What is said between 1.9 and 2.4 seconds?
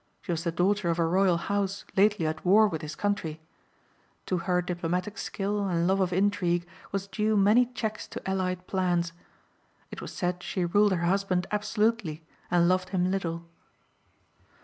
lately